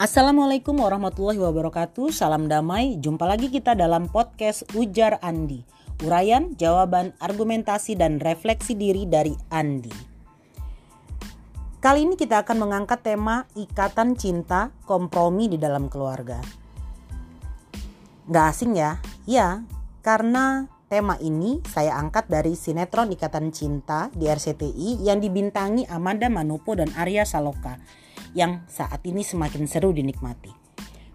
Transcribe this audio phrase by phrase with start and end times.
[0.00, 2.08] Assalamualaikum warahmatullahi wabarakatuh.
[2.08, 2.96] Salam damai.
[3.04, 5.60] Jumpa lagi kita dalam podcast Ujar Andi.
[6.00, 9.92] Uraian, jawaban, argumentasi dan refleksi diri dari Andi.
[11.84, 16.40] Kali ini kita akan mengangkat tema ikatan cinta kompromi di dalam keluarga.
[18.24, 18.96] Gak asing ya?
[19.28, 19.68] Ya,
[20.00, 26.72] karena tema ini saya angkat dari sinetron Ikatan Cinta di RCTI yang dibintangi Amanda Manopo
[26.72, 27.76] dan Arya Saloka
[28.34, 30.52] yang saat ini semakin seru dinikmati.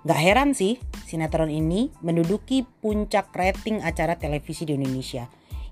[0.05, 0.78] Gak heran sih,
[1.10, 5.26] sinetron ini menduduki puncak rating acara televisi di Indonesia.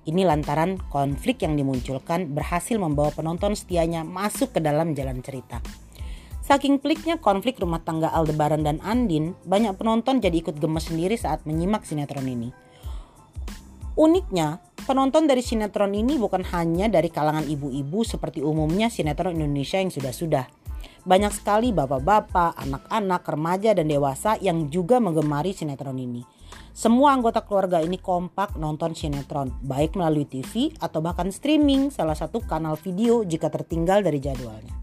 [0.04, 5.62] Ini lantaran konflik yang dimunculkan berhasil membawa penonton setianya masuk ke dalam jalan cerita.
[6.44, 11.48] Saking peliknya konflik rumah tangga Aldebaran dan Andin, banyak penonton jadi ikut gemes sendiri saat
[11.48, 12.52] menyimak sinetron ini.
[13.96, 19.94] Uniknya, penonton dari sinetron ini bukan hanya dari kalangan ibu-ibu seperti umumnya sinetron Indonesia yang
[19.94, 20.63] sudah-sudah
[21.04, 26.24] banyak sekali bapak-bapak, anak-anak, remaja, dan dewasa yang juga menggemari sinetron ini.
[26.74, 32.42] Semua anggota keluarga ini kompak nonton sinetron, baik melalui TV atau bahkan streaming salah satu
[32.42, 34.74] kanal video jika tertinggal dari jadwalnya.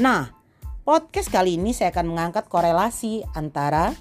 [0.00, 0.32] Nah,
[0.80, 3.92] podcast kali ini saya akan mengangkat korelasi antara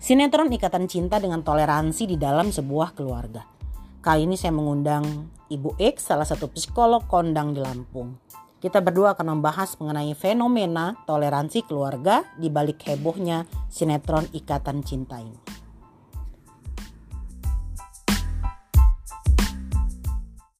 [0.00, 3.44] sinetron Ikatan Cinta dengan toleransi di dalam sebuah keluarga.
[4.00, 5.04] Kali ini saya mengundang
[5.52, 8.16] Ibu X, salah satu psikolog kondang di Lampung.
[8.58, 15.47] Kita berdua akan membahas mengenai fenomena toleransi keluarga di balik hebohnya sinetron Ikatan Cinta ini.